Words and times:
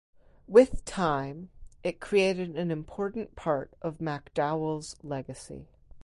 With 0.47 0.83
time, 0.83 1.51
it 1.83 1.99
created 1.99 2.57
an 2.57 2.71
important 2.71 3.35
part 3.35 3.75
of 3.83 3.99
MacDowell's 3.99 4.95
legacy. 5.03 5.67